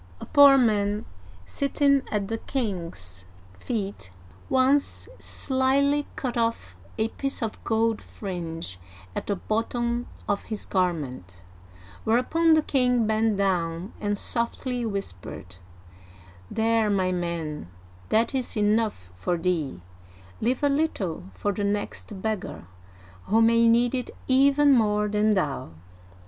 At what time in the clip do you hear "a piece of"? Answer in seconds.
6.97-7.63